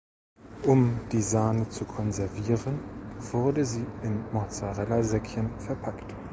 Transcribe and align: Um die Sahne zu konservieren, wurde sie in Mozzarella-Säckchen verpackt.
Um 0.65 0.99
die 1.11 1.21
Sahne 1.21 1.69
zu 1.69 1.85
konservieren, 1.85 2.79
wurde 3.29 3.63
sie 3.65 3.85
in 4.01 4.25
Mozzarella-Säckchen 4.33 5.59
verpackt. 5.59 6.15